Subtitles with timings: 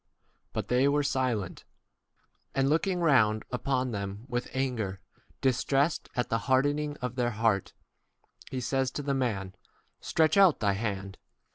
[0.51, 1.63] But they were silent,
[2.55, 4.99] 5 And looking round upon them with anger,
[5.41, 7.73] distressed y at the harden ing of their heart,
[8.49, 9.53] he says to the man,
[9.99, 11.19] Stretch out thy hand.